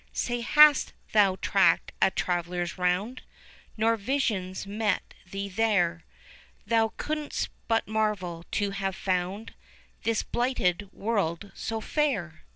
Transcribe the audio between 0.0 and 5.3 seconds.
Say, hast thou tracked a traveller's round, Nor visions met